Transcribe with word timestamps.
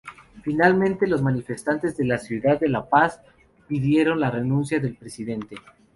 Finalmente, 0.41 1.05
los 1.05 1.21
manifestantes 1.21 1.99
en 1.99 2.07
la 2.07 2.17
ciudad 2.17 2.59
de 2.59 2.67
La 2.69 2.89
Paz 2.89 3.21
pidieron 3.67 4.19
la 4.19 4.31
renuncia 4.31 4.79
del 4.79 4.95
presidente. 4.95 5.57